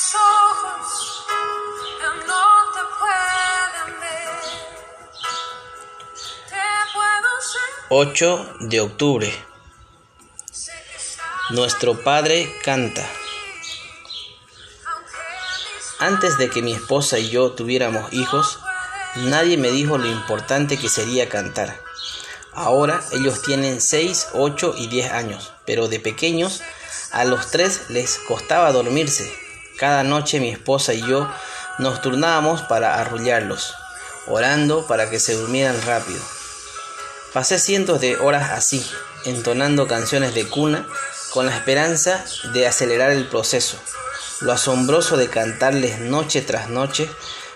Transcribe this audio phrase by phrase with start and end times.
[0.00, 1.26] mis ojos
[2.00, 4.30] ya no te pueden ver.
[6.48, 7.86] Te puedo sentir.
[7.90, 9.44] 8 de octubre.
[11.50, 13.06] Nuestro Padre canta.
[15.98, 18.58] Antes de que mi esposa y yo tuviéramos hijos,
[19.16, 21.78] nadie me dijo lo importante que sería cantar.
[22.54, 26.62] Ahora ellos tienen 6, 8 y 10 años, pero de pequeños
[27.12, 29.49] a los 3 les costaba dormirse.
[29.80, 31.26] Cada noche mi esposa y yo
[31.78, 33.74] nos turnábamos para arrullarlos,
[34.26, 36.20] orando para que se durmieran rápido.
[37.32, 38.84] Pasé cientos de horas así,
[39.24, 40.86] entonando canciones de cuna
[41.32, 42.22] con la esperanza
[42.52, 43.78] de acelerar el proceso.
[44.42, 47.08] Lo asombroso de cantarles noche tras noche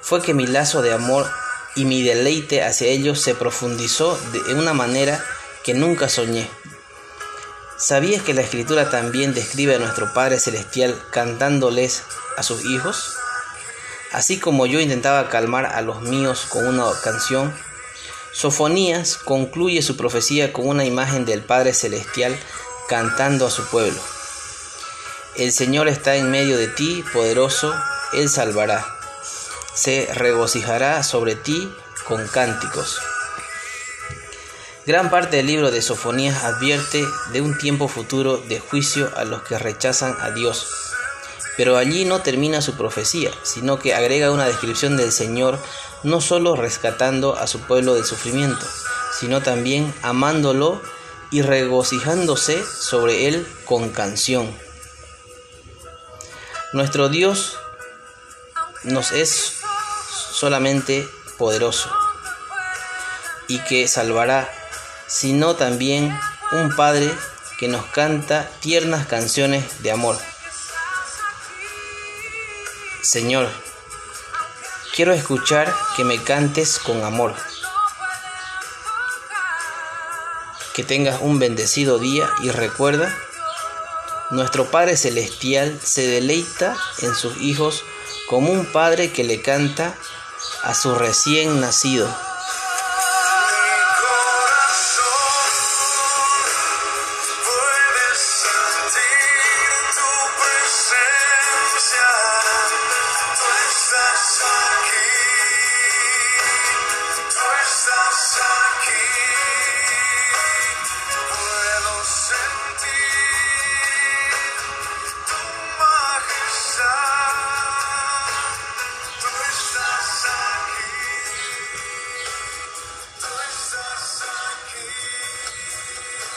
[0.00, 1.30] fue que mi lazo de amor
[1.76, 5.24] y mi deleite hacia ellos se profundizó de una manera
[5.62, 6.50] que nunca soñé.
[7.78, 12.02] ¿Sabías que la escritura también describe a nuestro Padre Celestial cantándoles
[12.36, 13.14] a sus hijos?
[14.10, 17.54] Así como yo intentaba calmar a los míos con una canción,
[18.32, 22.36] Sofonías concluye su profecía con una imagen del Padre Celestial
[22.88, 24.00] cantando a su pueblo.
[25.36, 27.72] El Señor está en medio de ti, poderoso,
[28.12, 28.84] Él salvará.
[29.74, 31.72] Se regocijará sobre ti
[32.08, 32.98] con cánticos.
[34.88, 39.42] Gran parte del libro de Sofonías advierte de un tiempo futuro de juicio a los
[39.42, 40.66] que rechazan a Dios.
[41.58, 45.58] Pero allí no termina su profecía, sino que agrega una descripción del Señor
[46.04, 48.64] no solo rescatando a su pueblo del sufrimiento,
[49.20, 50.80] sino también amándolo
[51.30, 54.50] y regocijándose sobre él con canción.
[56.72, 57.58] Nuestro Dios
[58.84, 59.52] nos es
[60.32, 61.90] solamente poderoso
[63.48, 64.48] y que salvará,
[65.08, 66.16] sino también
[66.52, 67.12] un Padre
[67.58, 70.16] que nos canta tiernas canciones de amor.
[73.02, 73.48] Señor,
[74.94, 77.34] quiero escuchar que me cantes con amor.
[80.74, 83.12] Que tengas un bendecido día y recuerda,
[84.30, 87.82] nuestro Padre Celestial se deleita en sus hijos
[88.28, 89.94] como un padre que le canta
[90.62, 92.08] a su recién nacido.